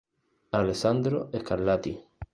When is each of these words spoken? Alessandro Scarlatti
Alessandro 0.49 1.29
Scarlatti 1.31 1.93